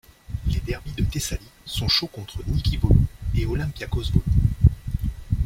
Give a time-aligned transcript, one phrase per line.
[0.47, 3.05] Les derbies de Thessalie sont chauds contre Niki Volou
[3.35, 4.23] et Olympiakos Volou.